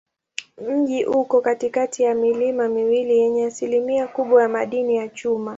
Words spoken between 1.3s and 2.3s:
katikati ya